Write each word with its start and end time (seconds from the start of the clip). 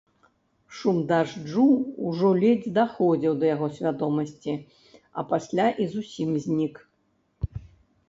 Шум 0.77 0.97
дажджу 1.11 1.65
ўжо 2.07 2.31
ледзь 2.41 2.73
даходзіў 2.79 3.37
да 3.43 3.53
яго 3.55 3.67
свядомасці, 3.77 4.53
а 5.17 5.29
пасля 5.37 5.67
і 5.83 5.91
зусім 5.97 6.29
знік. 6.49 6.75